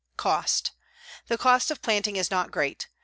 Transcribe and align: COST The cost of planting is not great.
COST 0.17 0.71
The 1.27 1.37
cost 1.37 1.69
of 1.69 1.83
planting 1.83 2.15
is 2.15 2.31
not 2.31 2.49
great. 2.49 2.87